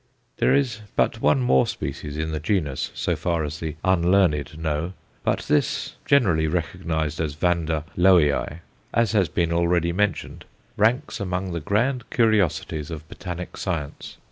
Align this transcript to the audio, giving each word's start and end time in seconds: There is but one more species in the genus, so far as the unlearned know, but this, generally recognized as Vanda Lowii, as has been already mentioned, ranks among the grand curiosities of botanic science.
There 0.37 0.51
is 0.55 0.81
but 0.95 1.21
one 1.21 1.41
more 1.41 1.67
species 1.67 2.17
in 2.17 2.31
the 2.31 2.39
genus, 2.39 2.89
so 2.95 3.15
far 3.15 3.43
as 3.43 3.59
the 3.59 3.75
unlearned 3.83 4.57
know, 4.57 4.93
but 5.23 5.41
this, 5.41 5.93
generally 6.07 6.47
recognized 6.47 7.21
as 7.21 7.35
Vanda 7.35 7.85
Lowii, 7.95 8.61
as 8.95 9.11
has 9.11 9.29
been 9.29 9.53
already 9.53 9.93
mentioned, 9.93 10.45
ranks 10.75 11.19
among 11.19 11.51
the 11.51 11.59
grand 11.59 12.09
curiosities 12.09 12.89
of 12.89 13.07
botanic 13.09 13.57
science. 13.57 14.17